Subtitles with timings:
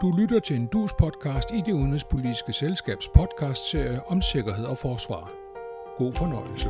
[0.00, 5.32] Du lytter til en dus podcast i det udenrigspolitiske selskabs podcastserie om sikkerhed og forsvar.
[5.96, 6.68] God fornøjelse.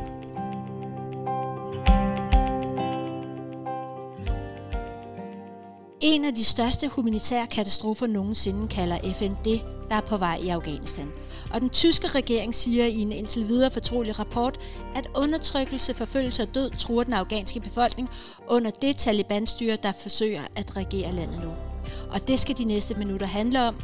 [6.01, 10.49] En af de største humanitære katastrofer nogensinde kalder FN det, der er på vej i
[10.49, 11.11] Afghanistan.
[11.53, 14.57] Og den tyske regering siger i en indtil videre fortrolig rapport,
[14.95, 18.09] at undertrykkelse, forfølgelse og død truer den afghanske befolkning
[18.47, 21.68] under det Taliban-styre, der forsøger at regere landet nu.
[22.09, 23.75] Og det skal de næste minutter handle om.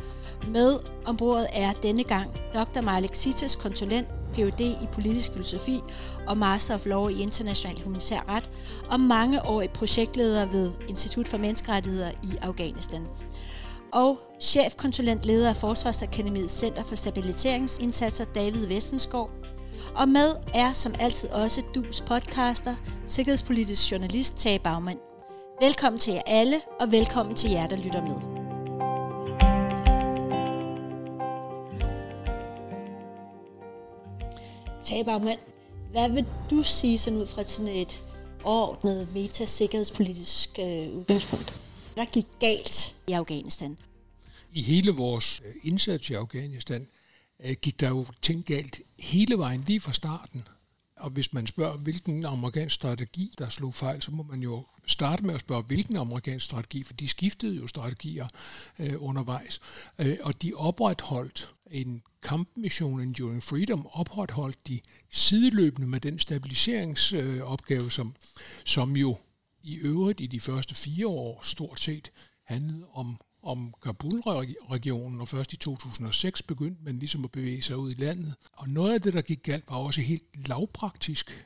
[0.48, 2.82] Med ombordet er denne gang Dr.
[2.82, 4.62] Malik Sitas, konsulent, Ph.D.
[4.62, 5.80] i politisk filosofi
[6.28, 8.50] og Master of Law i international humanitær ret,
[8.92, 13.08] og mange år i projektleder ved Institut for Menneskerettigheder i Afghanistan.
[13.94, 19.30] Og chefkonsulent leder af Forsvarsakademiets Center for Stabiliseringsindsatser David Vestenskov.
[19.96, 25.15] Og med er som altid også DUS podcaster, sikkerhedspolitisk journalist Tage Bagmand.
[25.60, 28.16] Velkommen til jer alle, og velkommen til jer, der lytter med.
[34.84, 35.40] Tabermand,
[35.92, 38.04] hvad vil du sige sådan ud fra sådan et
[38.44, 41.62] overordnet metasikkerhedspolitisk øh, udgangspunkt?
[41.94, 43.78] Hvad gik galt i Afghanistan?
[44.54, 46.88] I hele vores øh, indsats i Afghanistan
[47.44, 50.48] øh, gik der jo ting galt hele vejen lige fra starten.
[50.98, 55.26] Og hvis man spørger, hvilken amerikansk strategi, der slog fejl, så må man jo starte
[55.26, 58.28] med at spørge, hvilken amerikansk strategi, for de skiftede jo strategier
[58.80, 59.60] øh, undervejs.
[60.00, 64.80] Øh, og de opretholdt en kampmission Enduring Freedom, opretholdt de
[65.10, 68.16] sideløbende med den stabiliseringsopgave, øh, som,
[68.66, 69.18] som jo
[69.64, 72.12] i øvrigt i de første fire år stort set
[72.44, 77.92] handlede om om Kabul-regionen, og først i 2006 begyndte man ligesom at bevæge sig ud
[77.92, 78.34] i landet.
[78.54, 81.46] Og noget af det, der gik galt, var også helt lavpraktisk.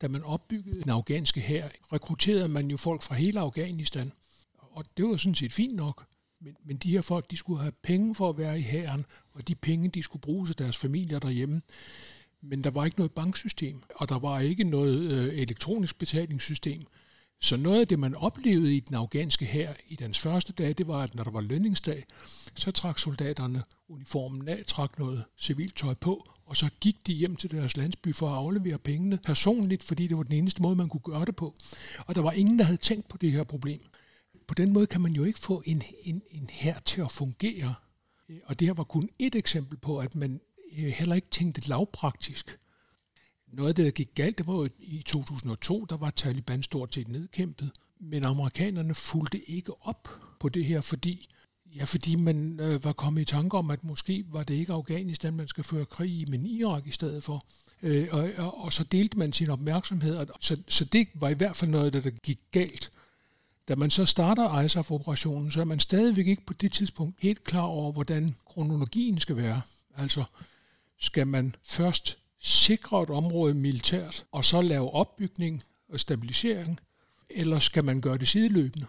[0.00, 4.12] Da man opbyggede den afghanske hær, rekrutterede man jo folk fra hele Afghanistan.
[4.58, 6.06] Og det var sådan set fint nok.
[6.40, 9.48] Men, men de her folk, de skulle have penge for at være i hæren, og
[9.48, 11.62] de penge, de skulle bruge til deres familier derhjemme.
[12.40, 16.86] Men der var ikke noget banksystem, og der var ikke noget øh, elektronisk betalingssystem.
[17.40, 20.86] Så noget af det, man oplevede i den afghanske hær i dens første dag, det
[20.86, 22.04] var, at når der var lønningsdag,
[22.54, 27.36] så trak soldaterne uniformen af, trak noget civilt tøj på, og så gik de hjem
[27.36, 30.88] til deres landsby for at aflevere pengene personligt, fordi det var den eneste måde, man
[30.88, 31.54] kunne gøre det på.
[32.06, 33.80] Og der var ingen, der havde tænkt på det her problem.
[34.46, 37.74] På den måde kan man jo ikke få en, en, en hær til at fungere.
[38.28, 40.40] Øh, og det her var kun et eksempel på, at man
[40.78, 42.58] øh, heller ikke tænkte lavpraktisk.
[43.52, 46.94] Noget af det, der gik galt, det var jo i 2002, der var Taliban stort
[46.94, 47.70] set nedkæmpet,
[48.00, 50.08] men amerikanerne fulgte ikke op
[50.40, 51.28] på det her, fordi
[51.76, 55.34] Ja, fordi man øh, var kommet i tanke om, at måske var det ikke Afghanistan,
[55.34, 57.46] man skal føre krig i, men Irak i stedet for.
[57.82, 61.34] Øh, og, og, og så delte man sin opmærksomhed, og så, så det var i
[61.34, 62.90] hvert fald noget, der, der gik galt.
[63.68, 67.62] Da man så starter ISAF-operationen, så er man stadigvæk ikke på det tidspunkt helt klar
[67.62, 69.60] over, hvordan kronologien skal være.
[69.96, 70.24] Altså,
[71.00, 76.80] skal man først sikre et område militært, og så lave opbygning og stabilisering,
[77.30, 78.86] eller skal man gøre det sideløbende?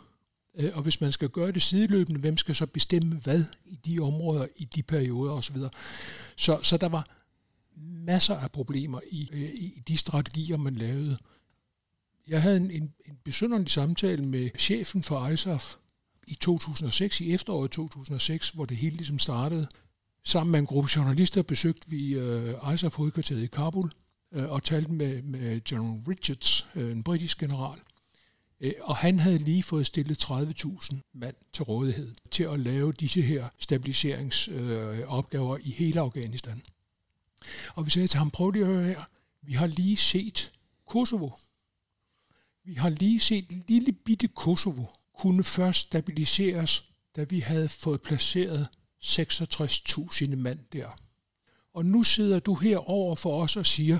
[0.55, 3.99] Øh, og hvis man skal gøre det sideløbende, hvem skal så bestemme hvad i de
[3.99, 5.57] områder, i de perioder osv.
[6.35, 7.07] Så, så der var
[7.81, 11.17] masser af problemer i, øh, i de strategier, man lavede.
[12.27, 15.75] Jeg havde en, en, en besynderlig samtale med chefen for ISAF
[16.27, 19.67] i 2006, i efteråret 2006, hvor det hele ligesom startede.
[20.23, 23.91] Sammen med en gruppe journalister besøgte vi øh, uh, ISAF-hovedkvarteret i Kabul
[24.31, 27.79] øh, og talte med, med General Richards, øh, en britisk general.
[28.81, 33.47] Og han havde lige fået stillet 30.000 mand til rådighed til at lave disse her
[33.59, 36.61] stabiliseringsopgaver i hele Afghanistan.
[37.75, 39.03] Og vi sagde til ham, prøv lige at høre her,
[39.41, 40.51] vi har lige set
[40.87, 41.29] Kosovo.
[42.63, 44.85] Vi har lige set lille bitte Kosovo
[45.19, 48.67] kunne først stabiliseres, da vi havde fået placeret
[49.03, 50.89] 66.000 mand der.
[51.73, 53.99] Og nu sidder du her over for os og siger,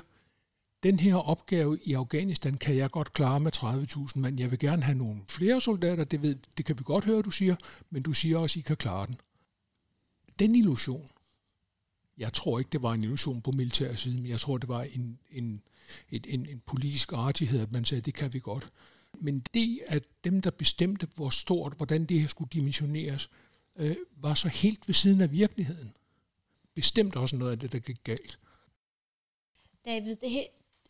[0.84, 4.40] den her opgave i Afghanistan kan jeg godt klare med 30.000 mand.
[4.40, 7.32] Jeg vil gerne have nogle flere soldater, det, ved, det kan vi godt høre, du
[7.32, 7.56] siger,
[7.90, 9.20] men du siger også, at I kan klare den.
[10.40, 11.10] Den illusion,
[12.18, 14.82] jeg tror ikke, det var en illusion på militær side, men jeg tror, det var
[14.82, 15.62] en, en,
[16.10, 18.68] en, en, en politisk artighed, at man sagde, at det kan vi godt.
[19.14, 23.30] Men det, at dem, der bestemte, hvor stort, hvordan det her skulle dimensioneres,
[23.80, 25.94] øh, var så helt ved siden af virkeligheden.
[26.76, 28.40] Bestemt også noget af det, der gik galt.
[29.86, 30.44] David, det her,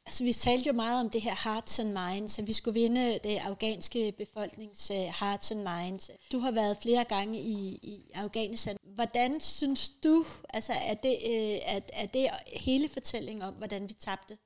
[0.06, 3.20] altså vi talte jo meget om det her hearts and minds, at vi skulle vinde
[3.24, 6.12] det afghanske befolknings uh, hearts and minds.
[6.32, 8.78] Du har været flere gange i, i Afghanistan.
[8.84, 13.94] Hvordan synes du, altså er det, uh, er, er det hele fortællingen om, hvordan vi
[13.94, 14.38] tabte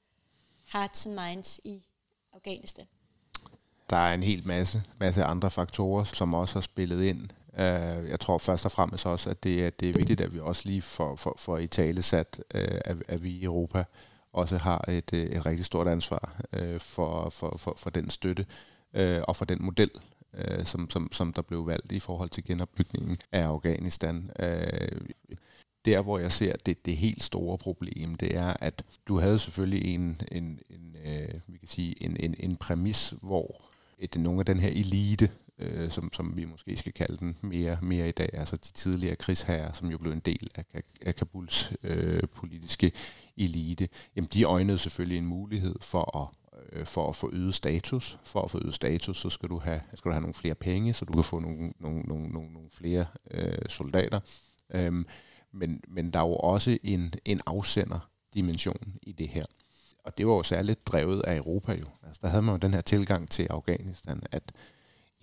[0.74, 1.84] hearts and minds i
[2.34, 2.86] Afghanistan?
[3.90, 8.20] Der er en hel masse, masse andre faktorer, som også har spillet ind Uh, jeg
[8.20, 10.82] tror først og fremmest også, at det at det er vigtigt, at vi også lige
[10.82, 13.84] får, for, for i tale sat, uh, at, at vi i Europa
[14.34, 18.46] også har et, øh, et rigtig stort ansvar uh, for, for, for, for den støtte
[18.94, 19.92] uh, og for den model,
[20.34, 24.32] uh, som, som, som der blev valgt i forhold til genopbygningen af Afghanistan.
[24.40, 25.08] Uh,
[25.86, 29.96] der, hvor jeg ser det, det helt store problem, det er, at du havde selvfølgelig
[29.96, 33.62] en, en, en, øh, vi kan sige, en, en, en præmis, hvor
[34.00, 35.30] et, nogle af den her elite,
[35.60, 39.16] øh, som, som vi måske skal kalde den mere, mere i dag, altså de tidligere
[39.16, 40.66] krigsherrer, som jo blev en del af,
[41.02, 42.92] af Kabuls øh, politiske
[43.38, 46.28] elite, jamen de øjnede selvfølgelig en mulighed for at
[46.72, 48.20] øh, for at få øget status.
[48.24, 50.94] For at få øget status, så skal du have, skal du have nogle flere penge,
[50.94, 54.20] så du kan få nogle, nogle, nogle, nogle, nogle flere øh, soldater.
[54.74, 55.06] Øhm,
[55.52, 59.46] men, men der er jo også en, en afsender-dimension i det her.
[60.06, 61.86] Og det var jo særligt drevet af Europa jo.
[62.04, 64.52] Altså, der havde man jo den her tilgang til Afghanistan, at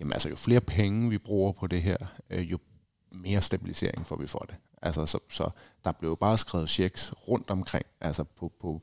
[0.01, 1.97] jamen, altså, jo flere penge vi bruger på det her,
[2.29, 2.59] øh, jo
[3.11, 4.55] mere stabilisering får vi for det.
[4.81, 5.49] Altså, så, så
[5.83, 8.81] der blev jo bare skrevet checks rundt omkring, altså på, på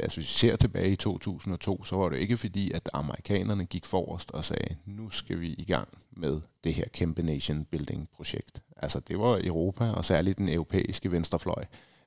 [0.00, 3.86] altså hvis vi ser tilbage i 2002, så var det ikke fordi, at amerikanerne gik
[3.86, 8.62] forrest og sagde, nu skal vi i gang med det her kæmpe nation building projekt.
[8.76, 11.64] Altså det var Europa, og særligt den europæiske venstrefløj,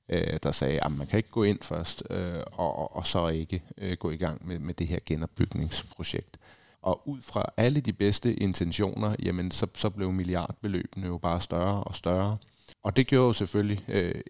[0.10, 3.64] øh, der sagde, at man kan ikke gå ind først, øh, og, og så ikke
[3.78, 6.38] øh, gå i gang med, med det her genopbygningsprojekt.
[6.88, 11.84] Og ud fra alle de bedste intentioner, jamen så, så blev milliardbeløbene jo bare større
[11.84, 12.38] og større.
[12.84, 14.22] Og det gjorde jo selvfølgelig, øh,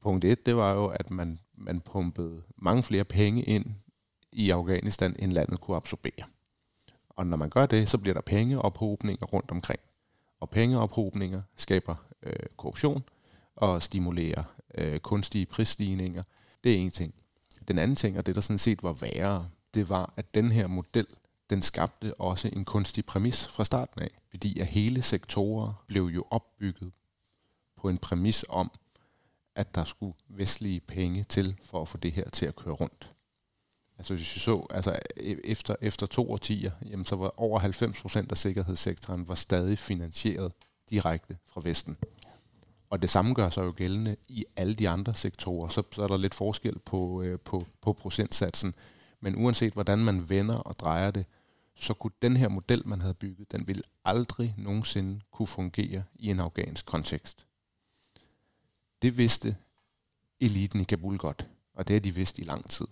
[0.00, 3.66] punkt et, det var jo, at man, man pumpede mange flere penge ind
[4.32, 6.24] i Afghanistan, end landet kunne absorbere.
[7.08, 9.80] Og når man gør det, så bliver der pengeophobninger rundt omkring.
[10.40, 13.02] Og pengeophobninger skaber øh, korruption
[13.56, 14.44] og stimulerer
[14.74, 16.22] øh, kunstige prisstigninger.
[16.64, 17.14] Det er en ting.
[17.68, 20.66] Den anden ting, og det der sådan set var værre, det var, at den her
[20.66, 21.06] model,
[21.50, 24.10] den skabte også en kunstig præmis fra starten af.
[24.30, 26.92] Fordi at hele sektorer blev jo opbygget
[27.76, 28.70] på en præmis om,
[29.54, 33.14] at der skulle vestlige penge til for at få det her til at køre rundt.
[33.98, 38.00] Altså hvis vi så, altså e, efter, efter to årtier, jamen så var over 90
[38.00, 40.52] procent af sikkerhedssektoren var stadig finansieret
[40.90, 41.96] direkte fra Vesten.
[42.90, 45.68] Og det samme gør sig jo gældende i alle de andre sektorer.
[45.68, 48.74] Så, så er der lidt forskel på, øh, på, på procentsatsen.
[49.20, 51.26] Men uanset hvordan man vender og drejer det,
[51.80, 56.30] så kunne den her model, man havde bygget, den ville aldrig nogensinde kunne fungere i
[56.30, 57.46] en afghansk kontekst.
[59.02, 59.56] Det vidste
[60.40, 62.86] eliten i Kabul godt, og det har de vidst i lang tid.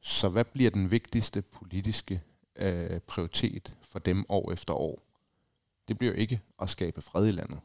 [0.00, 2.22] Så hvad bliver den vigtigste politiske
[2.56, 5.02] øh, prioritet for dem år efter år?
[5.88, 7.60] Det bliver ikke at skabe fred i landet.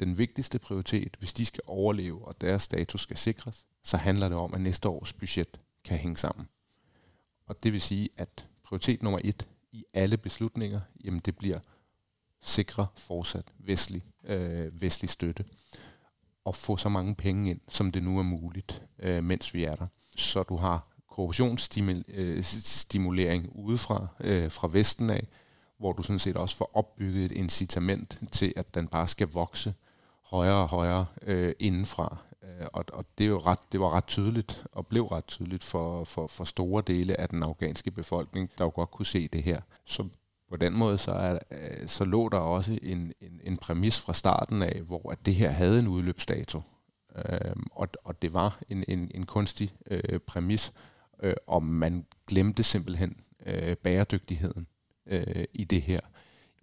[0.00, 4.38] Den vigtigste prioritet, hvis de skal overleve og deres status skal sikres, så handler det
[4.38, 6.48] om, at næste års budget kan hænge sammen.
[7.46, 11.58] Og det vil sige, at prioritet nummer et i alle beslutninger, jamen det bliver
[12.42, 15.44] sikre fortsat vestlig, øh, vestlig støtte
[16.44, 19.74] og få så mange penge ind, som det nu er muligt, øh, mens vi er
[19.74, 19.86] der.
[20.16, 25.28] Så du har korruptionsstimulering øh, udefra, øh, fra Vesten af,
[25.78, 29.74] hvor du sådan set også får opbygget et incitament til, at den bare skal vokse
[30.22, 32.16] højere og højere øh, indenfra.
[32.46, 35.64] Øh, og, og det, er jo ret, det var ret tydeligt, og blev ret tydeligt
[35.64, 39.42] for, for, for store dele af den afghanske befolkning, der jo godt kunne se det
[39.42, 39.60] her.
[39.84, 40.08] Så
[40.50, 44.14] på den måde, så, er, øh, så lå der også en, en, en præmis fra
[44.14, 46.62] starten af, hvor at det her havde en udløbsdato.
[47.16, 50.72] Øh, og, og det var en, en, en kunstig øh, præmis,
[51.22, 53.16] øh, og man glemte simpelthen
[53.46, 54.66] øh, bæredygtigheden
[55.06, 56.00] øh, i det her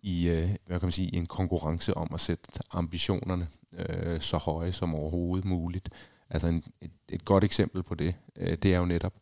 [0.03, 4.71] i øh, hvad kan man sige, en konkurrence om at sætte ambitionerne øh, så høje
[4.71, 5.89] som overhovedet muligt.
[6.29, 9.13] Altså en, et, et godt eksempel på det, øh, det er jo netop,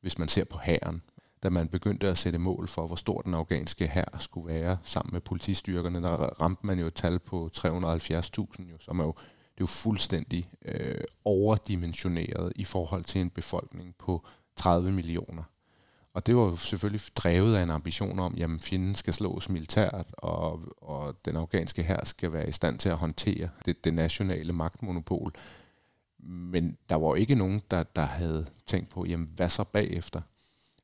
[0.00, 1.02] hvis man ser på hæren
[1.44, 5.12] da man begyndte at sætte mål for, hvor stor den afghanske hær skulle være sammen
[5.12, 7.62] med politistyrkerne, der ramte man jo et tal på 370.000,
[8.70, 13.94] jo, som er jo, det er jo fuldstændig øh, overdimensioneret i forhold til en befolkning
[13.98, 14.24] på
[14.56, 15.42] 30 millioner.
[16.14, 20.06] Og det var jo selvfølgelig drevet af en ambition om, at fjenden skal slås militært,
[20.12, 24.52] og, og den afghanske her skal være i stand til at håndtere det, det nationale
[24.52, 25.32] magtmonopol.
[26.18, 30.20] Men der var jo ikke nogen, der, der havde tænkt på, jamen hvad så bagefter?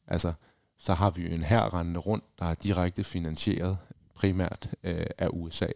[0.06, 0.32] Altså,
[0.78, 3.78] så har vi jo en her rendende rundt, der er direkte finansieret
[4.14, 5.68] primært øh, af USA.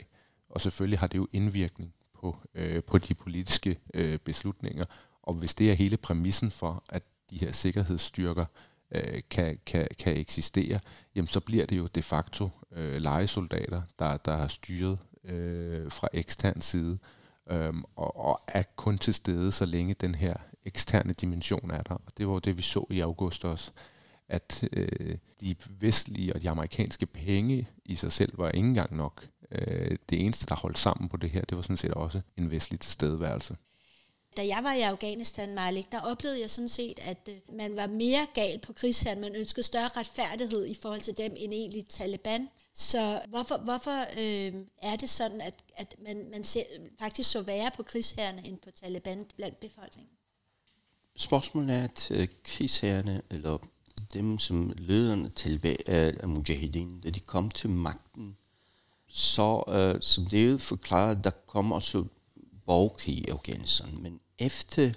[0.48, 4.84] Og selvfølgelig har det jo indvirkning på, øh, på de politiske øh, beslutninger.
[5.22, 8.44] Og hvis det er hele præmissen for, at de her sikkerhedsstyrker
[8.90, 10.80] øh, kan, kan, kan eksistere,
[11.14, 16.08] jamen så bliver det jo de facto øh, legesoldater, der, der har styret øh, fra
[16.12, 16.98] ekstern side,
[17.50, 21.94] øh, og, og er kun til stede, så længe den her eksterne dimension er der.
[21.94, 23.70] Og det var jo det, vi så i august også
[24.28, 29.24] at øh, de vestlige og de amerikanske penge i sig selv var ikke engang nok
[29.54, 32.50] Øh, det eneste, der holdt sammen på det her, det var sådan set også en
[32.50, 33.56] vestlig tilstedeværelse.
[34.36, 37.86] Da jeg var i Afghanistan, Malik, der oplevede jeg sådan set, at øh, man var
[37.86, 39.20] mere gal på krigsherren.
[39.20, 42.48] Man ønskede større retfærdighed i forhold til dem end egentlig Taliban.
[42.72, 46.62] Så hvorfor, hvorfor øh, er det sådan, at, at man, man ser,
[46.98, 50.12] faktisk så værre på krigsherrene end på Taliban blandt befolkningen?
[51.16, 53.58] Spørgsmålet er, at øh, eller
[54.12, 58.36] dem som lederne til af Mujahideen, da de kom til magten,
[59.08, 62.04] så øh, som det er forklaret, der kom også
[62.66, 64.02] borgerkrig i Afghanistan.
[64.02, 64.92] Men efter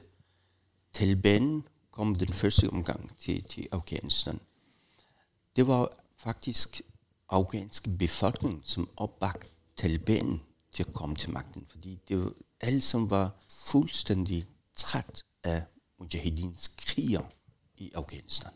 [0.94, 4.40] Taliban kom den første omgang til, til Afghanistan,
[5.56, 6.82] det var faktisk
[7.30, 10.42] afghanske befolkning, som opbakte Taliban
[10.72, 15.64] til at komme til magten, fordi det var, alle som var fuldstændig træt af
[16.00, 17.24] mujahedins kriger
[17.76, 18.52] i Afghanistan.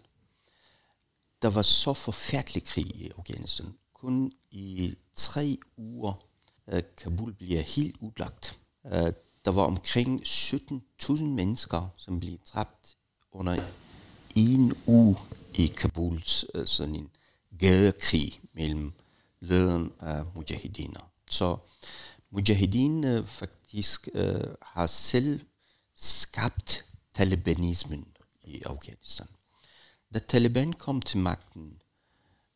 [1.41, 3.73] Der var så forfærdelig krig i Afghanistan.
[3.93, 6.25] Kun i tre uger
[6.67, 8.59] uh, Kabul bliver helt udlagt.
[8.83, 9.09] Uh,
[9.45, 12.97] der var omkring 17.000 mennesker, som blev dræbt
[13.31, 13.63] under
[14.35, 15.17] en uge
[15.53, 17.09] i Kabuls øh, sådan en
[17.59, 18.93] gadekrig mellem
[19.39, 21.11] lederen af mujahidiner.
[21.29, 21.57] Så
[22.29, 25.39] mujahidiner faktisk øh, har selv
[25.95, 28.07] skabt talibanismen
[28.43, 29.27] i Afghanistan.
[30.13, 31.81] Da Taliban kom til magten,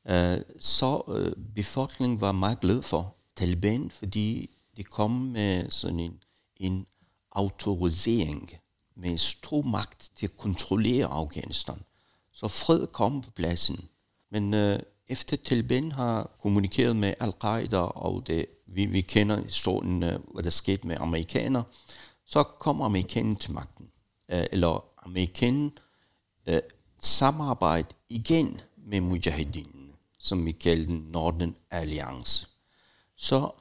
[0.07, 6.23] øh, så øh, befolkningen var meget glad for Taliban, fordi de kom med sådan en,
[6.57, 6.87] en
[7.31, 8.51] autorisering
[8.95, 11.83] med stor magt til at kontrollere Afghanistan.
[12.31, 13.89] Så fred kom på pladsen.
[14.31, 20.19] Men øh, efter Taliban har kommunikeret med Al-Qaida, og det, vi, vi kender historien, øh,
[20.33, 21.63] hvad der skete med amerikaner,
[22.25, 23.91] så kommer amerikanerne til magten.
[24.29, 25.71] Øh, eller amerikanerne
[26.47, 26.59] øh,
[27.01, 32.47] samarbejde igen med mujahedinen, som vi kalder den Northern Alliance.
[33.15, 33.51] Så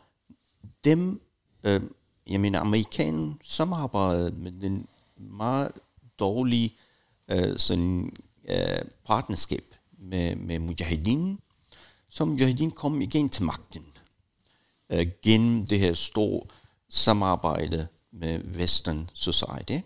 [0.84, 1.22] dem,
[1.64, 1.82] øh,
[2.26, 5.72] jamen amerikanen amerikanerne samarbejdede med den meget
[6.18, 6.74] dårlige
[7.28, 8.16] øh, sådan,
[8.48, 11.40] øh, partnerskab med, med Mujahideen,
[12.08, 13.84] så Mujahideen kom igen til magten
[14.90, 16.46] øh, gennem det her store
[16.88, 19.78] samarbejde med Western Society.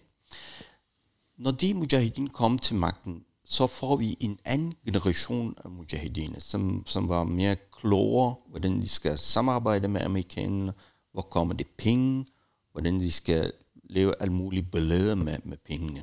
[1.36, 6.82] Når de Mujahideen kom til magten, så får vi en anden generation af mujahidiner, som,
[6.86, 10.72] som var mere klogere, hvordan de skal samarbejde med amerikanerne,
[11.18, 12.26] hvor kommer det penge,
[12.72, 13.52] hvordan de skal
[13.84, 16.02] lave alle mulige ballade med, med pengene.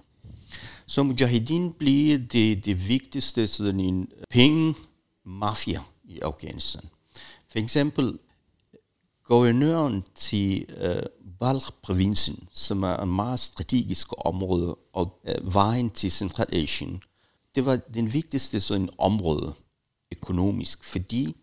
[0.86, 6.82] Så Mujahedin bliver det, det vigtigste sådan en penge-mafia i Afghanistan.
[7.48, 8.20] For eksempel
[9.24, 11.04] guvernøren til øh,
[11.40, 17.02] Balkh-provinsen, som er et meget strategisk område, og øh, vejen til Centralasien,
[17.56, 19.54] det var den vigtigste sådan område
[20.12, 21.36] økonomisk, fordi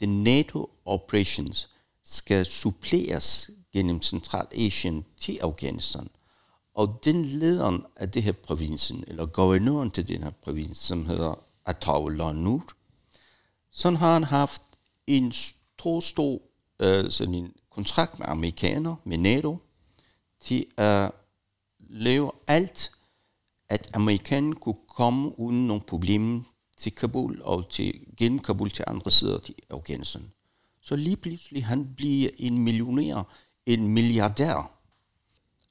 [0.00, 1.71] den NATO operations
[2.04, 6.08] skal suppleres gennem Centralasien til Afghanistan.
[6.74, 11.34] Og den lederen af det her provinsen, eller guvernøren til den her provins, som hedder
[11.66, 12.66] Ataullah Nur,
[13.70, 14.62] så har han haft
[15.06, 16.40] en stor, stor
[16.80, 19.58] øh, sådan en kontrakt med amerikanere, med NATO,
[20.40, 21.10] til at
[21.78, 22.90] lave alt,
[23.68, 26.40] at amerikanerne kunne komme uden nogle problemer
[26.76, 30.32] til Kabul og til, gennem Kabul til andre sider til Afghanistan.
[30.82, 33.22] Så lige pludselig han bliver en millionær,
[33.66, 34.70] en milliardær.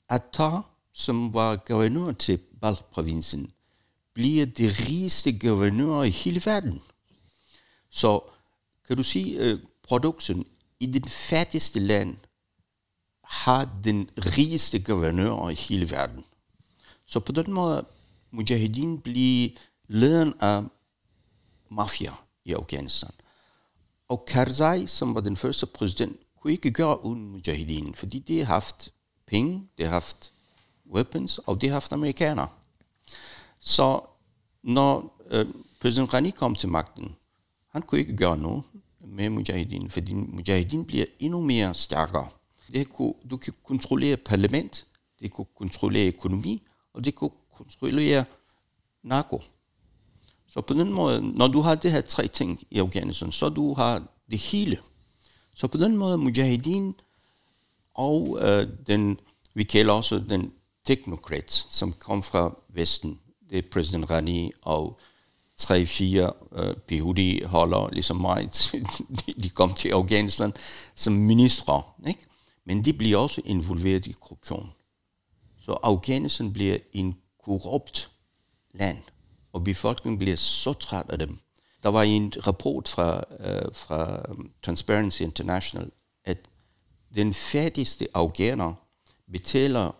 [0.09, 3.51] Attar, som var guvernør til Balkh-provinsen,
[4.13, 6.81] bliver det rigeste guvernør i hele verden.
[7.89, 8.19] Så
[8.87, 10.45] kan du sige, øh, uh, produktionen
[10.79, 12.17] i det fattigste land
[13.23, 16.25] har den rigeste guvernør i hele verden.
[17.05, 17.85] Så på den måde,
[18.31, 19.49] Mujahedin bliver
[19.87, 20.63] lederen af
[21.69, 22.13] mafia
[22.45, 23.11] i Afghanistan.
[24.11, 28.45] Og Karzai, som var den første præsident, kunne ikke gøre uden Mujahideen, fordi de har
[28.45, 28.93] haft
[29.27, 30.33] penge, de har haft
[30.93, 32.47] weapons, og de har haft amerikanere.
[33.59, 34.01] Så
[34.63, 35.45] når øh,
[35.81, 37.15] præsident Ghani kom til magten,
[37.69, 38.63] han kunne ikke gøre noget
[38.99, 42.27] med Mujahideen, fordi Mujahideen bliver endnu mere stærkere.
[42.73, 44.87] Det kunne, du kan kontrollere parlament,
[45.19, 46.63] det kunne kontrollere økonomi,
[46.93, 48.25] og det kunne kontrollere
[49.03, 49.41] narko.
[50.53, 53.73] Så på den måde, når du har det her tre ting i Afghanistan, så du
[53.73, 54.77] har det hele.
[55.55, 56.95] Så på den måde, Mujahideen
[57.93, 59.19] og øh, den,
[59.53, 60.51] vi kalder også den
[60.85, 64.99] teknokrat, som kom fra Vesten, det er præsident Ghani og
[65.57, 68.49] tre-fire øh, PhD-holder, ligesom mig,
[69.43, 70.53] de kom til Afghanistan
[70.95, 71.81] som ministre.
[72.07, 72.25] Ikke?
[72.65, 74.71] Men de bliver også involveret i korruption.
[75.65, 78.09] Så Afghanistan bliver en korrupt
[78.73, 78.97] land,
[79.53, 81.39] og befolkningen bliver så træt af dem.
[81.83, 84.25] Der var en rapport fra, uh, fra
[84.63, 85.91] Transparency International
[86.23, 86.37] at
[87.15, 88.73] den fattigste afghaner
[89.31, 89.91] betaler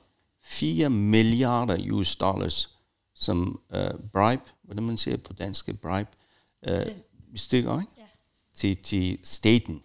[0.42, 2.78] 4 milliarder US dollars
[3.16, 6.10] som uh, bribe, hvordan man siger på dansk, bribe,
[6.72, 6.92] uh,
[7.36, 7.92] stykker, ikke?
[7.98, 8.04] Ja.
[8.54, 9.84] Til, til staten,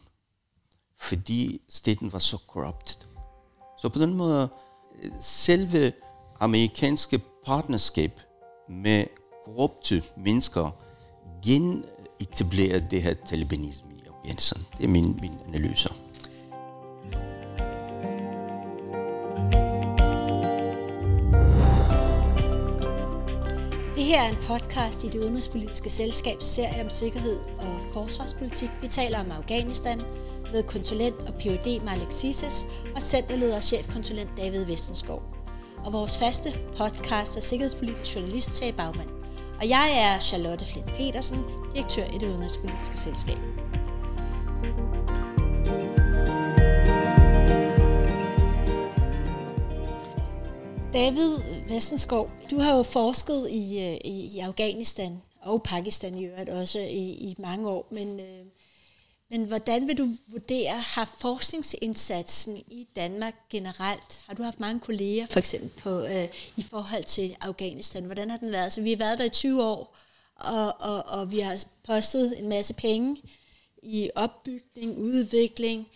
[0.99, 3.07] fordi staten var så corrupted.
[3.79, 4.49] Så på den måde,
[5.21, 5.93] selve
[6.41, 8.21] amerikanske partnerskab
[8.69, 9.07] med
[9.47, 10.71] korrupte mennesker
[11.45, 14.63] genetablerer det her talibanisme i Afghanistan.
[14.79, 15.89] Det er min, min analyse.
[23.95, 28.71] Det her er en podcast i det udenrigspolitiske selskabs serie om sikkerhed og forsvarspolitik.
[28.83, 30.01] Vi taler om Afghanistan
[30.53, 31.85] med konsulent og Ph.D.
[31.85, 35.23] Malik Sises og centerleder og chefkonsulent David Vestenskov.
[35.85, 39.16] Og vores faste podcast er sikkerhedspolitisk journalist Tage Bagmand.
[39.61, 41.39] Og jeg er Charlotte Flint Petersen,
[41.73, 43.39] direktør i det udenrigspolitiske selskab.
[50.93, 56.51] David Vestenskov, du har jo forsket i, øh, i, i Afghanistan og Pakistan i øvrigt
[56.51, 58.45] også i, i mange år, men, øh,
[59.31, 65.27] men hvordan vil du vurdere, har forskningsindsatsen i Danmark generelt, har du haft mange kolleger
[65.27, 68.73] for eksempel på, øh, i forhold til Afghanistan, hvordan har den været?
[68.73, 69.97] Så vi har været der i 20 år,
[70.37, 73.17] og, og, og vi har postet en masse penge
[73.83, 75.89] i opbygning, udvikling,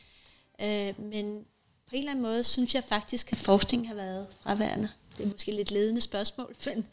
[0.61, 1.45] øh, men
[1.89, 4.89] på en eller anden måde synes jeg faktisk, at forskning har været fraværende.
[5.19, 6.87] Det er måske lidt ledende spørgsmål, men...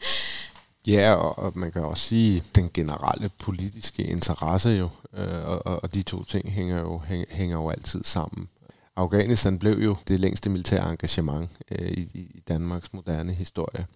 [0.88, 5.94] Ja, og, og man kan også sige, den generelle politiske interesse jo, øh, og, og
[5.94, 8.48] de to ting hænger jo, hænger, hænger jo altid sammen.
[8.96, 13.86] Afghanistan blev jo det længste militære engagement øh, i, i Danmarks moderne historie.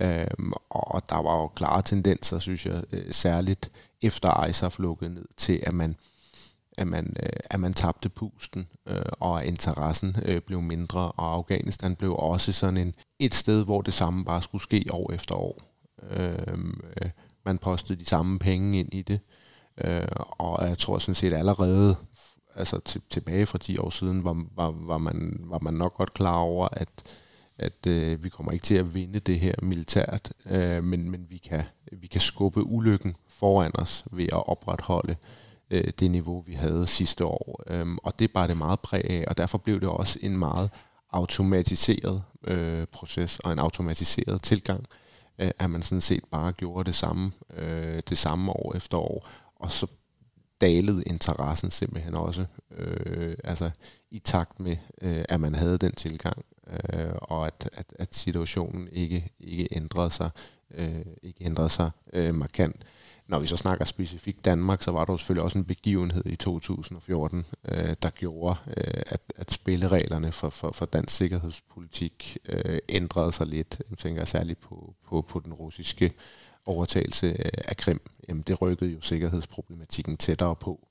[0.00, 3.72] Øhm, og der var jo klare tendenser, synes jeg, øh, særligt
[4.02, 5.96] efter ISAF lukkede ned til, at man
[6.78, 11.96] at man, øh, at man tabte pusten, øh, og interessen øh, blev mindre, og Afghanistan
[11.96, 15.71] blev også sådan en, et sted, hvor det samme bare skulle ske år efter år.
[16.10, 16.38] Øh,
[17.02, 17.10] øh,
[17.44, 19.20] man postede de samme penge ind i det,
[19.78, 21.96] øh, og jeg tror sådan set allerede,
[22.54, 26.14] altså til, tilbage fra 10 år siden, var, var, var, man, var man nok godt
[26.14, 26.88] klar over, at
[27.58, 31.38] at øh, vi kommer ikke til at vinde det her militært, øh, men, men vi,
[31.38, 31.62] kan,
[31.92, 35.16] vi kan skubbe ulykken foran os ved at opretholde
[35.70, 37.62] øh, det niveau, vi havde sidste år.
[37.66, 40.70] Øh, og det bare det meget præg af, og derfor blev det også en meget
[41.10, 45.01] automatiseret øh, proces og en automatiseret tilgang, øh,
[45.38, 49.28] Øh, at man sådan set bare gjorde det samme, øh, det samme år efter år,
[49.56, 49.86] og så
[50.60, 53.70] dalede interessen simpelthen også, øh, altså
[54.10, 58.88] i takt med, øh, at man havde den tilgang, øh, og at, at, at situationen
[58.92, 60.30] ikke, ikke ændrede sig,
[60.74, 62.84] øh, ikke ændrede sig øh, markant.
[63.32, 67.46] Når vi så snakker specifikt Danmark, så var der selvfølgelig også en begivenhed i 2014,
[67.68, 73.46] øh, der gjorde, øh, at, at spillereglerne for, for, for dansk sikkerhedspolitik øh, ændrede sig
[73.46, 73.82] lidt.
[73.90, 76.12] Jeg tænker særligt på, på, på den russiske
[76.66, 78.00] overtagelse øh, af Krim.
[78.28, 80.88] Jamen, det rykkede jo sikkerhedsproblematikken tættere på,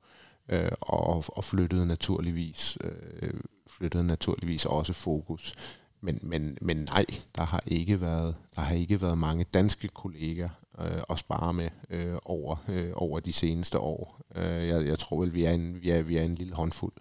[0.49, 3.33] øh, og, og flyttede naturligvis øh,
[3.67, 5.53] flyttede naturligvis også fokus.
[6.01, 10.49] Men, men, men nej, der har ikke været der har ikke været mange danske kolleger,
[10.79, 14.21] øh, at spare med øh, over, øh, over de seneste år.
[14.35, 16.93] Øh, jeg, jeg tror vel, vi er en, vi er, vi er en lille håndfuld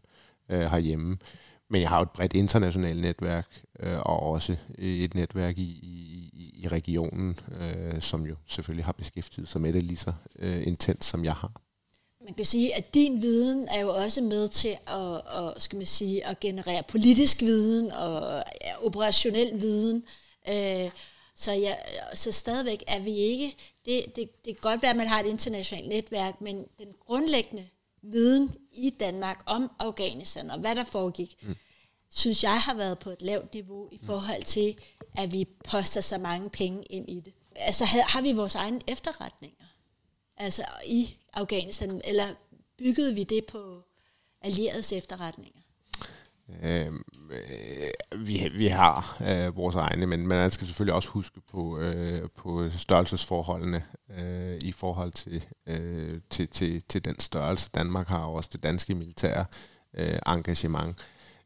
[0.49, 1.19] øh, herhjemme.
[1.69, 6.61] Men jeg har jo et bredt internationalt netværk, øh, og også et netværk i, i,
[6.63, 11.07] i regionen, øh, som jo selvfølgelig har beskæftiget sig med det lige så øh, intens,
[11.07, 11.53] som jeg har.
[12.25, 15.87] Man kan sige, at din viden er jo også med til at, at, skal man
[15.87, 18.43] sige, at generere politisk viden og
[18.83, 20.05] operationel viden.
[20.49, 20.91] Øh,
[21.41, 21.75] så, ja,
[22.15, 25.27] så stadigvæk er vi ikke, det, det, det kan godt være, at man har et
[25.27, 27.69] internationalt netværk, men den grundlæggende
[28.03, 31.57] viden i Danmark om Afghanistan og hvad der foregik, mm.
[32.11, 34.77] synes jeg har været på et lavt niveau i forhold til,
[35.17, 37.33] at vi poster så mange penge ind i det.
[37.57, 39.65] Altså har vi vores egne efterretninger
[40.37, 42.35] altså i Afghanistan, eller
[42.77, 43.83] byggede vi det på
[44.41, 45.60] allierets efterretninger?
[46.63, 46.93] Øh,
[48.17, 52.71] vi, vi har øh, vores egne, men man skal selvfølgelig også huske på, øh, på
[52.71, 53.83] størrelsesforholdene
[54.19, 57.71] øh, i forhold til, øh, til, til, til den størrelse.
[57.75, 59.45] Danmark har også det danske militære
[59.95, 60.97] øh, engagement.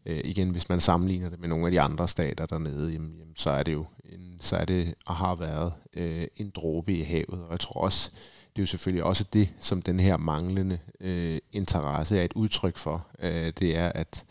[0.06, 3.36] Øh, igen, hvis man sammenligner det med nogle af de andre stater dernede, jamen, jamen,
[3.36, 7.02] så er det jo en, så er det og har været øh, en dråbe i
[7.02, 7.44] havet.
[7.44, 8.10] Og jeg tror også,
[8.56, 12.76] det er jo selvfølgelig også det, som den her manglende øh, interesse er et udtryk
[12.76, 13.06] for.
[13.20, 14.24] Øh, det er, at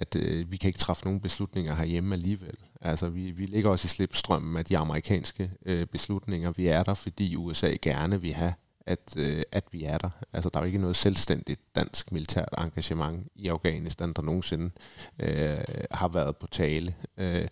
[0.00, 2.56] at øh, vi kan ikke træffe nogen beslutninger herhjemme alligevel.
[2.80, 6.50] Altså, vi, vi ligger også i slipstrømmen af de amerikanske øh, beslutninger.
[6.50, 8.54] Vi er der, fordi USA gerne vil have
[8.86, 10.10] at, øh, at vi er der.
[10.32, 14.70] Altså, der er jo ikke noget selvstændigt dansk militært engagement i Afghanistan, der nogensinde
[15.18, 15.58] øh,
[15.90, 16.94] har været på tale.
[17.16, 17.48] Øh,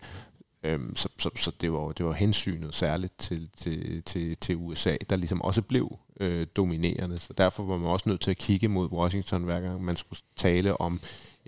[0.63, 4.95] Øhm, så så, så det, var, det var hensynet særligt til, til, til, til USA,
[5.09, 7.19] der ligesom også blev øh, dominerende.
[7.19, 10.19] Så derfor var man også nødt til at kigge mod Washington, hver gang man skulle
[10.35, 10.99] tale om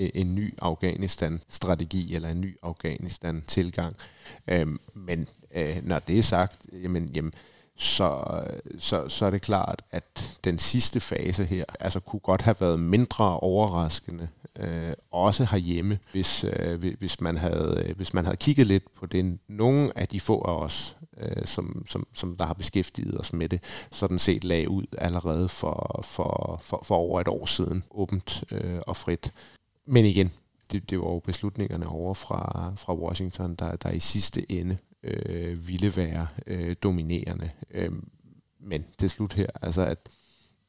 [0.02, 3.96] Øh, en ny Afghanistan-strategi eller en ny Afghanistan-tilgang.
[4.48, 7.34] Øhm, men øh, når det er sagt, jamen, jamen
[7.76, 8.42] så,
[8.80, 12.80] så, så er det klart, at den sidste fase her altså kunne godt have været
[12.80, 14.28] mindre overraskende,
[14.60, 19.06] øh, også herhjemme, hvis, øh, hvis, man havde, øh, hvis man havde kigget lidt på
[19.06, 19.40] den.
[19.48, 23.50] Nogle af de få af os, øh, som, som, som der har beskæftiget os med
[23.50, 28.44] det, sådan set lag ud allerede for, for, for, for over et år siden, åbent
[28.52, 29.34] øh, og frit.
[29.92, 30.32] Men igen,
[30.72, 35.68] det, det var jo beslutningerne over fra, fra Washington, der, der i sidste ende øh,
[35.68, 37.52] ville være øh, dominerende.
[37.72, 37.92] Øh,
[38.60, 40.10] men til slut her, altså at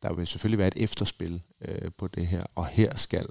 [0.02, 3.26] der vil selvfølgelig være et efterspil øh, på det her, og her skal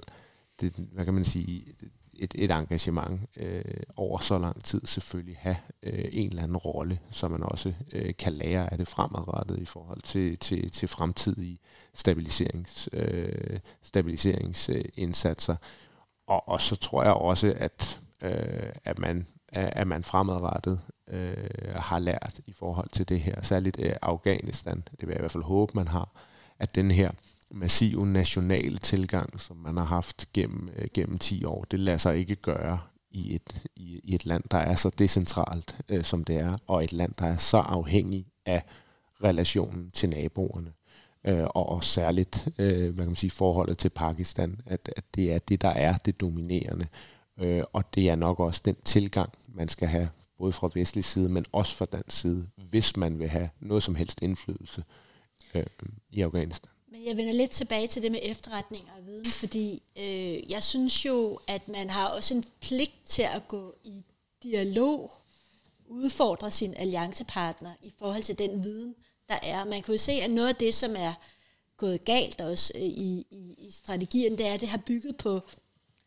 [0.60, 1.74] det, hvad kan man sige,
[2.14, 3.64] et, et engagement øh,
[3.96, 8.14] over så lang tid selvfølgelig have øh, en eller anden rolle, så man også øh,
[8.18, 11.58] kan lære af det fremadrettet i forhold til, til, til fremtidige
[11.94, 15.56] stabiliserings, øh, stabiliseringsindsatser.
[16.26, 21.98] Og, og så tror jeg også, at, øh, at man at man fremadrettet øh, har
[21.98, 25.44] lært i forhold til det her, særligt øh, Afghanistan, det vil jeg i hvert fald
[25.44, 26.08] håbe, man har,
[26.58, 27.10] at den her
[27.52, 32.16] massive nationale tilgang, som man har haft gennem, øh, gennem 10 år, det lader sig
[32.16, 32.78] ikke gøre
[33.10, 36.84] i et, i, i et land, der er så decentralt, øh, som det er, og
[36.84, 38.62] et land, der er så afhængig af
[39.24, 40.72] relationen til naboerne.
[41.24, 45.32] Øh, og, og særligt øh, hvad kan man sige, forholdet til Pakistan, at, at det
[45.32, 46.86] er det, der er det dominerende.
[47.38, 51.28] Øh, og det er nok også den tilgang, man skal have, både fra vestlig side,
[51.28, 54.84] men også fra dansk side, hvis man vil have noget som helst indflydelse
[55.54, 55.66] øh,
[56.10, 56.71] i Afghanistan.
[56.92, 61.04] Men jeg vender lidt tilbage til det med efterretning og viden, fordi øh, jeg synes
[61.06, 64.04] jo, at man har også en pligt til at gå i
[64.42, 65.10] dialog,
[65.88, 68.94] udfordre sin alliancepartner i forhold til den viden,
[69.28, 69.64] der er.
[69.64, 71.14] Man kan jo se, at noget af det, som er
[71.76, 75.40] gået galt også øh, i, i, i strategien, det er, at det har bygget på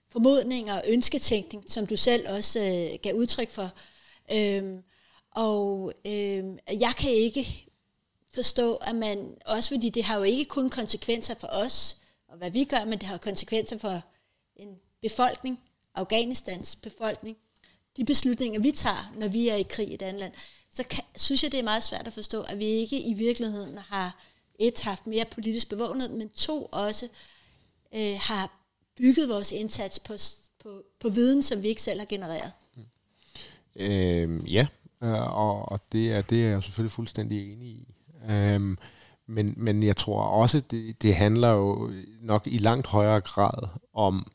[0.10, 3.72] formodninger og ønsketænkning, som du selv også øh, gav udtryk for.
[4.32, 4.84] Øhm,
[5.32, 6.46] og øh,
[6.80, 7.68] jeg kan ikke
[8.36, 12.52] forstå, at man, også fordi det har jo ikke kun konsekvenser for os, og hvad
[12.52, 14.02] vi gør, men det har konsekvenser for
[14.56, 15.60] en befolkning,
[15.96, 17.38] Afghanistans befolkning,
[17.98, 20.34] de beslutninger, vi tager, når vi er i krig i et andet land,
[20.74, 23.78] så kan, synes jeg, det er meget svært at forstå, at vi ikke i virkeligheden
[23.78, 24.20] har
[24.60, 27.08] et haft mere politisk bevågenhed, men to også
[27.96, 28.66] øh, har
[28.98, 30.14] bygget vores indsats på,
[30.64, 32.52] på, på viden, som vi ikke selv har genereret.
[33.76, 34.68] Øh, ja,
[35.04, 37.95] øh, og, og det, er, det er jeg selvfølgelig fuldstændig enig i.
[38.30, 38.78] Øhm,
[39.28, 44.32] men, men jeg tror også, det, det handler jo nok i langt højere grad om,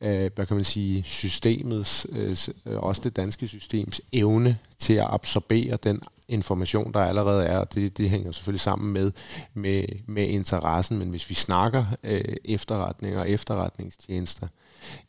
[0.00, 5.78] øh, hvad kan man sige, systemets, øh, også det danske systems evne til at absorbere
[5.82, 9.12] den information, der allerede er, og det, det hænger selvfølgelig sammen med,
[9.54, 14.48] med, med interessen, men hvis vi snakker øh, efterretning og efterretningstjenester,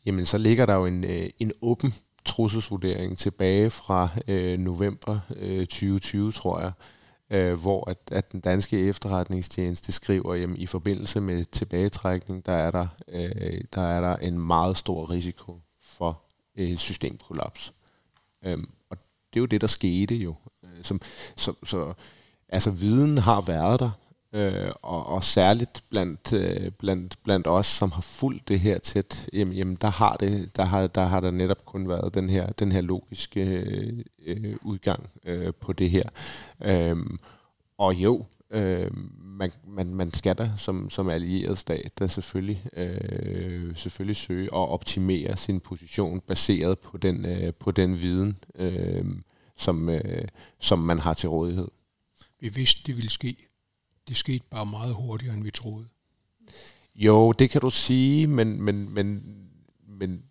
[0.06, 5.66] jamen så ligger der jo en, øh, en åben trusselsvurdering tilbage fra øh, november øh,
[5.66, 6.72] 2020, tror jeg,
[7.30, 12.70] øh, hvor at, at den danske efterretningstjeneste skriver, at i forbindelse med tilbagetrækning, der er
[12.70, 16.22] der, øh, der er der en meget stor risiko for
[16.56, 17.72] øh, systemkollaps.
[18.44, 18.96] Øhm, og
[19.32, 20.34] det er jo det, der skete jo.
[20.64, 21.00] Øh, som,
[21.36, 21.94] så, så
[22.48, 23.90] altså viden har været der,
[24.32, 29.28] øh, og, og særligt blandt, øh, blandt, blandt os, som har fulgt det her tæt,
[29.32, 32.52] jamen, jamen der, har det, der, har, der har der netop kun været den her,
[32.52, 36.08] den her logiske øh, øh udgang øh, på det her.
[36.62, 36.96] Øh,
[37.78, 43.76] og jo, øh, man, man, man skal da som, som allieret stat der selvfølgelig, øh,
[43.76, 49.04] selvfølgelig søge at optimere sin position baseret på den, øh, på den viden, øh,
[49.56, 50.28] som, øh,
[50.60, 51.68] som man har til rådighed.
[52.40, 53.45] Vi vidste, det ville ske.
[54.08, 55.86] Det skete bare meget hurtigere, end vi troede.
[56.94, 59.24] Jo, det kan du sige, men, men, men,
[59.86, 60.24] men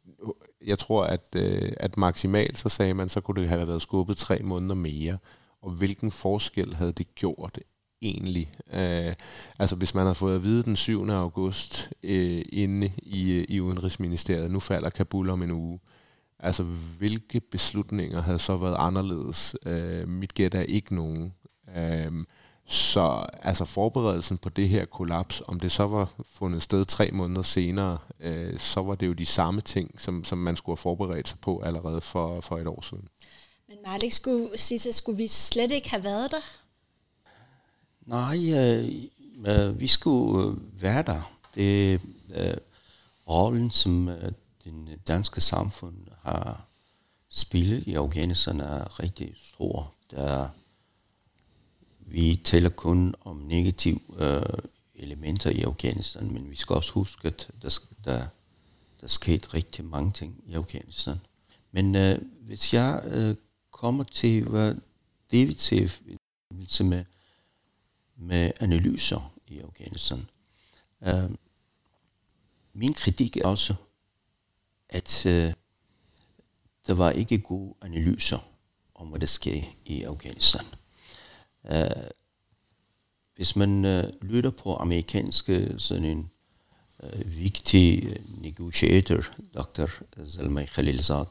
[0.65, 4.17] jeg tror, at, øh, at maksimalt, så sagde man, så kunne det have været skubbet
[4.17, 5.17] tre måneder mere.
[5.61, 7.59] Og hvilken forskel havde det gjort
[8.01, 8.51] egentlig?
[8.73, 9.13] Øh,
[9.59, 11.09] altså hvis man har fået at vide den 7.
[11.09, 15.79] august øh, inde i, øh, i Udenrigsministeriet, nu falder Kabul om en uge,
[16.39, 16.63] altså
[16.97, 19.55] hvilke beslutninger havde så været anderledes?
[19.65, 21.33] Øh, mit gæt er ikke nogen.
[21.77, 22.11] Øh,
[22.67, 27.41] så altså forberedelsen på det her kollaps, om det så var fundet sted tre måneder
[27.41, 31.27] senere, øh, så var det jo de samme ting, som, som man skulle have forberedt
[31.27, 33.07] sig på allerede for, for et år siden.
[33.67, 36.41] Men Malik, skulle, Sisse, skulle vi slet ikke have været der?
[38.05, 38.93] Nej, øh,
[39.47, 41.31] øh, vi skulle øh, være der.
[41.55, 42.01] Det
[42.35, 42.57] øh,
[43.29, 44.31] rollen, som øh,
[44.63, 46.61] den danske samfund har
[47.29, 49.93] spillet i Afghanistan er rigtig stor.
[50.11, 50.49] Der,
[52.05, 54.59] vi taler kun om negative øh,
[54.95, 58.27] elementer i Afghanistan, men vi skal også huske, at der, der,
[59.01, 61.17] der skete rigtig mange ting i Afghanistan.
[61.71, 63.35] Men øh, hvis jeg øh,
[63.71, 64.75] kommer til, hvad
[65.31, 67.05] David siger med,
[68.15, 70.27] med analyser i Afghanistan,
[71.01, 71.29] øh,
[72.73, 73.75] min kritik er også,
[74.89, 75.53] at øh,
[76.87, 78.39] der var ikke gode analyser
[78.95, 80.65] om, hvad der sker i Afghanistan.
[81.71, 82.07] Uh,
[83.35, 86.31] hvis man uh, lytter på amerikanske sådan en
[87.03, 89.23] uh, vigtig negotiator,
[89.53, 89.85] Dr.
[90.29, 91.25] Zalmay Khalilzad,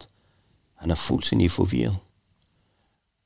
[0.75, 1.97] han er fuldstændig forvirret.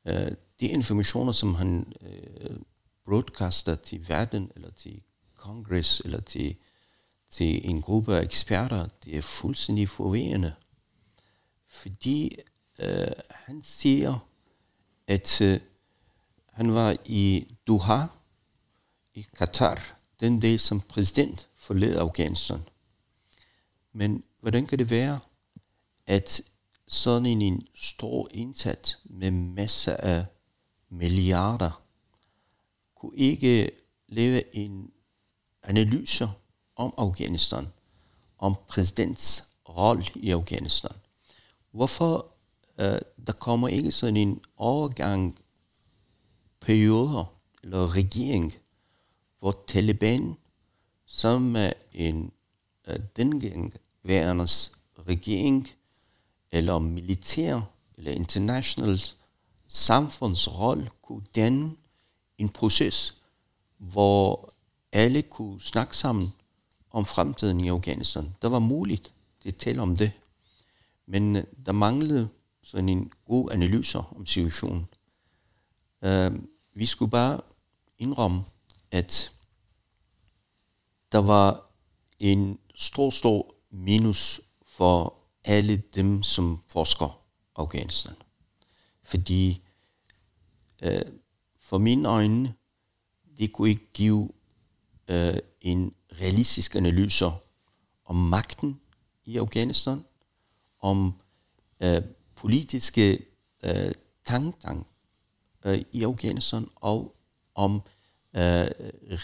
[0.05, 2.57] Uh, de informationer, som han uh,
[3.05, 5.03] broadcaster til verden, eller til
[5.37, 6.57] kongress, eller til,
[7.31, 10.53] til en gruppe af eksperter, det er fuldstændig forvirrende
[11.69, 12.37] fordi
[12.79, 14.29] uh, han siger,
[15.07, 15.57] at uh,
[16.59, 18.07] han var i Doha,
[19.15, 22.61] i Katar, den dag som præsident forlod Afghanistan.
[23.93, 25.19] Men hvordan kan det være,
[26.07, 26.41] at
[26.89, 30.27] sådan en stor indsats med masser af
[30.89, 31.83] milliarder
[32.95, 33.71] kunne ikke
[34.09, 34.91] lave en
[35.63, 36.31] analyse
[36.77, 37.69] om Afghanistan,
[38.39, 40.97] om præsidents rolle i Afghanistan
[41.71, 42.27] hvorfor
[42.79, 45.39] øh, der kommer ikke sådan en overgang
[46.61, 47.25] perioder
[47.63, 48.55] eller regering,
[49.39, 50.37] hvor Taliban
[51.07, 52.33] sammen med en
[52.89, 54.73] uh, dengang værendes
[55.09, 55.69] regering
[56.53, 57.61] eller militær
[57.97, 59.01] eller international
[59.69, 61.73] samfundsrolle kunne danne
[62.39, 63.15] en proces,
[63.77, 64.53] hvor
[64.93, 66.33] alle kunne snakke sammen
[66.91, 68.35] om fremtiden i Afghanistan.
[68.43, 69.13] Der var muligt,
[69.45, 70.13] det tale om det.
[71.07, 72.29] Men øh, der manglede
[72.63, 74.89] sådan en god analyse om situationen.
[76.03, 77.41] Uh, vi skulle bare
[77.99, 78.45] indrømme,
[78.91, 79.33] at
[81.13, 81.71] der var
[82.19, 87.21] en stor, stor minus for alle dem, som forsker
[87.57, 88.15] Afghanistan.
[89.03, 89.63] Fordi
[90.87, 91.13] uh,
[91.59, 92.55] for mine øjne,
[93.39, 94.31] det kunne ikke give
[95.09, 97.27] uh, en realistisk analyse
[98.05, 98.81] om magten
[99.25, 100.05] i Afghanistan,
[100.81, 101.15] om
[101.81, 102.03] øh,
[102.35, 103.27] politiske
[103.65, 103.93] øh,
[104.25, 104.83] tanker
[105.65, 107.15] øh, i Afghanistan og
[107.55, 107.75] om
[108.35, 108.67] øh,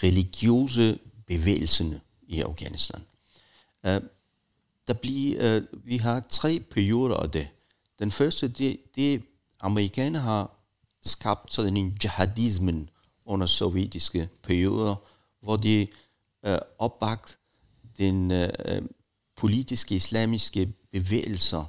[0.03, 3.01] religiøse bevægelser i Afghanistan.
[3.85, 4.01] Øh,
[4.87, 7.47] der bliver, øh, vi har tre perioder af det.
[7.99, 9.21] Den første, det, det
[9.59, 10.51] amerikanerne har
[11.03, 12.89] skabt sådan en jihadismen
[13.25, 14.95] under sovjetiske perioder,
[15.41, 15.87] hvor de
[16.45, 17.37] øh, opbagt
[17.97, 18.81] den øh,
[19.35, 21.65] politiske islamiske bevægelser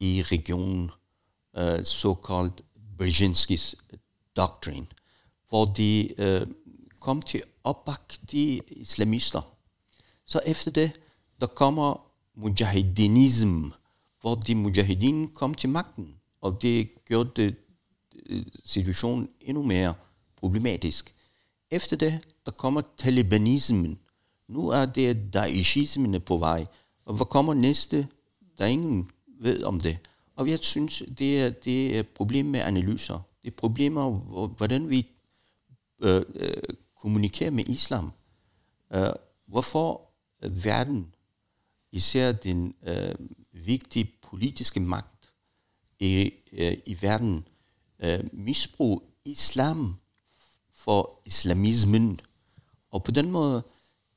[0.00, 0.90] i regionen,
[1.56, 2.62] øh, såkaldt
[3.02, 3.98] Brzezinskis eh,
[4.36, 4.86] doctrine,
[5.48, 6.46] hvor de øh,
[7.00, 9.42] kom til opbakke de islamister.
[10.24, 10.90] Så efter det,
[11.40, 13.68] der kommer mujahidinism,
[14.20, 17.56] hvor de mujahidin kom til magten, og det gjorde det,
[18.64, 19.94] situationen endnu mere
[20.36, 21.14] problematisk.
[21.70, 23.98] Efter det, der kommer talibanismen.
[24.48, 26.64] Nu er det daishismen på vej.
[27.04, 28.08] Og hvad kommer næste?
[28.58, 29.10] Der er ingen
[29.40, 29.98] ved om det.
[30.42, 33.20] Og jeg synes, det er, det er problem med analyser.
[33.42, 34.10] Det er problemer,
[34.46, 35.06] hvordan vi
[36.00, 36.62] øh, øh,
[37.00, 38.12] kommunikerer med islam.
[38.92, 39.12] Øh,
[39.46, 40.00] hvorfor
[40.40, 41.14] verden,
[41.92, 43.14] især den øh,
[43.52, 45.32] vigtige politiske magt
[46.00, 47.48] i, øh, i verden,
[47.98, 49.96] øh, misbrug islam
[50.72, 52.20] for islamismen.
[52.90, 53.62] Og på den måde,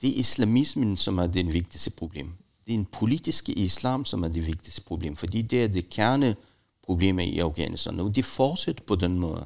[0.01, 4.27] det er islamismen, som er det vigtigste problem det er en politisk islam, som er
[4.27, 6.35] det vigtigste problem, fordi det er det kerne
[6.83, 9.45] problemer i Afghanistan, og det fortsætter på den måde.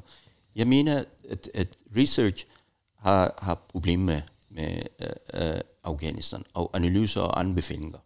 [0.54, 2.46] Jeg mener, at, at research
[2.98, 4.82] har, har problemer med, med
[5.34, 7.98] uh, Afghanistan, og analyser og anbefalinger.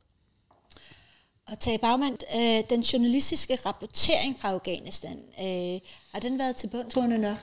[1.47, 5.81] Og Tage Bagmand, øh, den journalistiske rapportering fra Afghanistan, øh,
[6.13, 7.37] har den været til bundsgående nok?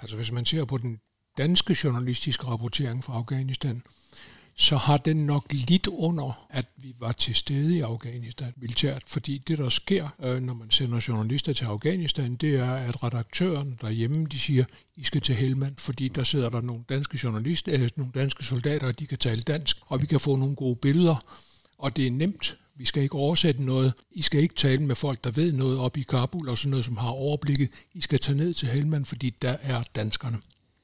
[0.00, 1.00] Altså hvis man ser på den
[1.38, 3.82] danske journalistiske rapportering fra Afghanistan,
[4.56, 9.02] så har den nok lidt under, at vi var til stede i Afghanistan militært.
[9.06, 13.78] Fordi det, der sker, øh, når man sender journalister til Afghanistan, det er, at redaktøren
[13.80, 14.64] derhjemme, de siger,
[14.96, 18.44] I skal til Helmand, fordi der sidder der nogle danske journalister, eller øh, nogle danske
[18.44, 21.24] soldater, og de kan tale dansk, og vi kan få nogle gode billeder.
[21.78, 22.56] Og det er nemt.
[22.76, 23.92] Vi skal ikke oversætte noget.
[24.10, 26.84] I skal ikke tale med folk, der ved noget op i Kabul og sådan noget,
[26.84, 27.70] som har overblikket.
[27.94, 30.38] I skal tage ned til Helmand, fordi der er danskerne.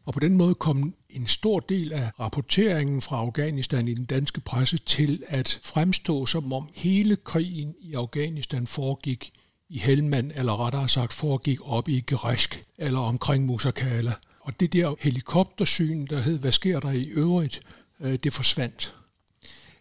[0.09, 4.41] Og på den måde kom en stor del af rapporteringen fra Afghanistan i den danske
[4.41, 9.33] presse til at fremstå som om hele krigen i Afghanistan foregik
[9.69, 14.13] i Helmand, eller rettere sagt foregik op i Gerisk, eller omkring Musakala.
[14.41, 17.61] Og det der helikoptersyn, der hed, hvad sker der i øvrigt,
[18.01, 18.95] øh, det forsvandt.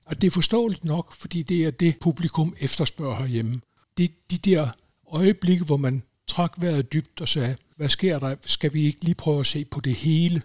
[0.06, 3.62] Og det er forståeligt nok, fordi det er det, publikum efterspørger herhjemme.
[3.98, 4.70] Det de der
[5.12, 9.16] øjeblikke, hvor man trak vejret dybt og sagde, hvad sker der, skal vi ikke lige
[9.16, 10.42] prøve at se på det hele?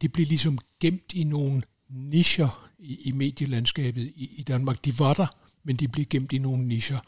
[0.00, 4.84] Det blev ligesom gemt i nogle nischer i, i medielandskabet i, i Danmark.
[4.84, 5.26] De var der,
[5.64, 6.98] men de blev gemt i nogle nischer.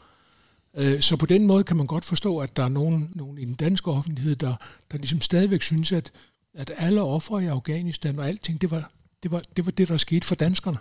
[0.75, 3.45] Øh, så på den måde kan man godt forstå, at der er nogen, nogen i
[3.45, 4.55] den danske offentlighed, der,
[4.91, 6.11] der ligesom stadigvæk synes, at,
[6.53, 8.91] at alle ofre i Afghanistan og alting, det var
[9.23, 10.77] det, var, det var det, der skete for danskerne.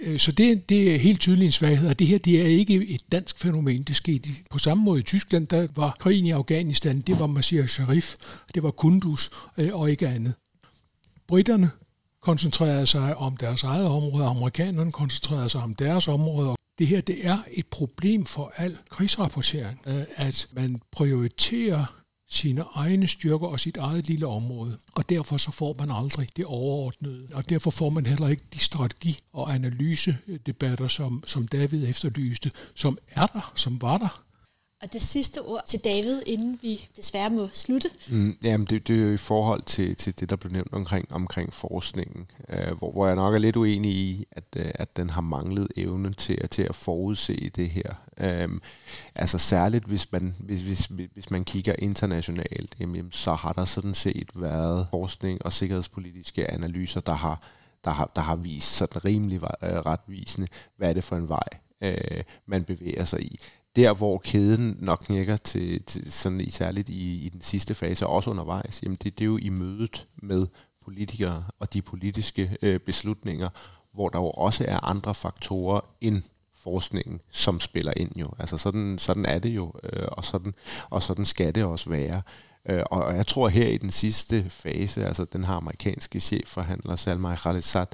[0.00, 2.88] Øh, så det, det er helt tydeligt en svaghed, og det her det er ikke
[2.88, 3.82] et dansk fænomen.
[3.82, 7.66] Det skete på samme måde i Tyskland, der var krigen i Afghanistan, det var Masir
[7.66, 8.14] Sharif,
[8.54, 10.34] det var Kunduz øh, og ikke andet.
[11.28, 11.70] Britterne
[12.22, 16.56] koncentrerede sig om deres eget område, amerikanerne koncentrerede sig om deres område.
[16.78, 21.99] Det her det er et problem for al krigsrapportering, øh, at man prioriterer
[22.30, 24.78] sine egne styrker og sit eget lille område.
[24.94, 27.28] Og derfor så får man aldrig det overordnede.
[27.32, 32.98] Og derfor får man heller ikke de strategi- og analysedebatter, som, som David efterlyste, som
[33.10, 34.24] er der, som var der.
[34.82, 37.88] Og det sidste ord til David, inden vi desværre må slutte.
[38.10, 41.12] Mm, jamen, det, det er jo i forhold til, til det, der blev nævnt omkring,
[41.12, 45.10] omkring forskningen, øh, hvor, hvor jeg nok er lidt uenig i, at, øh, at den
[45.10, 47.94] har manglet evnen til, at, til at forudse det her.
[48.18, 48.48] Øh,
[49.14, 53.94] altså særligt, hvis man, hvis, hvis, hvis man kigger internationalt, jamen, så har der sådan
[53.94, 57.42] set været forskning og sikkerhedspolitiske analyser, der har,
[57.84, 61.48] der har, der har vist sådan rimelig øh, retvisende, hvad er det for en vej,
[61.82, 63.40] øh, man bevæger sig i
[63.76, 68.06] der, hvor kæden nok knækker til, til sådan i, særligt i, i den sidste fase,
[68.06, 70.46] og også undervejs, jamen det, det er jo i mødet med
[70.84, 73.48] politikere og de politiske øh, beslutninger,
[73.92, 76.22] hvor der jo også er andre faktorer end
[76.54, 78.26] forskningen, som spiller ind jo.
[78.38, 80.54] Altså sådan, sådan er det jo, øh, og, sådan,
[80.90, 82.22] og sådan skal det også være.
[82.68, 87.36] Øh, og jeg tror her i den sidste fase, altså den her amerikanske chefforhandler, Salman
[87.36, 87.86] Khalilzad,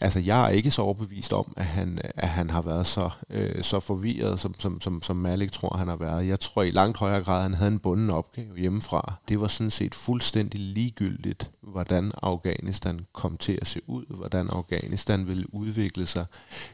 [0.00, 3.62] altså jeg er ikke så overbevist om, at han, at han har været så, øh,
[3.64, 6.26] så forvirret, som, som, som, som Malik tror, han har været.
[6.26, 9.14] Jeg tror i langt højere grad, at han havde en bunden opgave hjemmefra.
[9.28, 15.26] Det var sådan set fuldstændig ligegyldigt, hvordan Afghanistan kom til at se ud, hvordan Afghanistan
[15.26, 16.26] ville udvikle sig,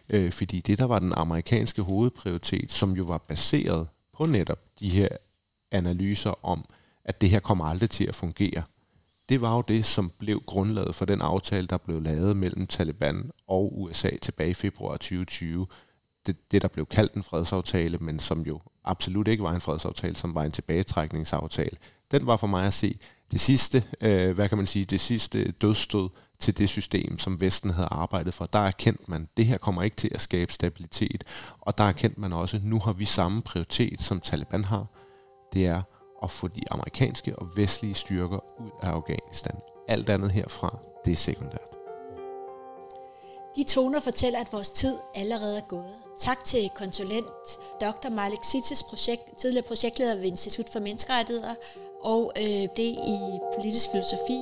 [0.08, 4.88] øh, fordi det, der var den amerikanske hovedprioritet, som jo var baseret på netop de
[4.88, 5.08] her
[5.72, 6.64] analyser om,
[7.06, 8.62] at det her kommer aldrig til at fungere.
[9.28, 13.30] Det var jo det, som blev grundlaget for den aftale, der blev lavet mellem Taliban
[13.48, 15.66] og USA tilbage i februar 2020.
[16.26, 20.16] Det, det der blev kaldt en fredsaftale, men som jo absolut ikke var en fredsaftale,
[20.16, 21.76] som var en tilbagetrækningsaftale.
[22.10, 22.98] Den var for mig at se
[23.32, 27.70] det sidste, øh, hvad kan man sige, det sidste dødstød til det system, som Vesten
[27.70, 28.46] havde arbejdet for.
[28.46, 31.24] Der erkendte man, at det her kommer ikke til at skabe stabilitet,
[31.60, 34.86] og der erkendte man også, at nu har vi samme prioritet, som Taliban har.
[35.52, 35.82] Det er
[36.26, 39.56] at få de amerikanske og vestlige styrker ud af Afghanistan.
[39.88, 41.76] Alt andet herfra, det er sekundært.
[43.56, 45.94] De toner fortæller, at vores tid allerede er gået.
[46.18, 47.26] Tak til konsulent
[47.80, 48.08] Dr.
[48.10, 51.54] Malik Sitis, projekt, tidligere projektleder ved Institut for Menneskerettigheder,
[52.00, 53.18] og øh, det i
[53.54, 54.40] politisk filosofi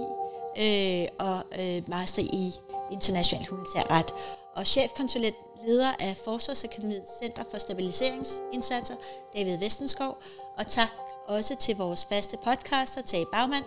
[0.59, 2.53] øh, og øh, master i
[2.93, 4.15] international humanitær ret.
[4.55, 8.95] Og chefkonsulent leder af Forsvarsakademiets Center for Stabiliseringsindsatser,
[9.35, 10.19] David Vestenskov,
[10.57, 10.89] og tak
[11.29, 13.65] også til vores faste podcaster, Tage Bagmand,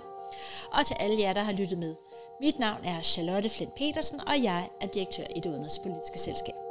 [0.73, 1.95] og til alle jer, der har lyttet med.
[2.41, 6.66] Mit navn er Charlotte Flint Petersen, og jeg er direktør i det udenrigspolitiske selskab.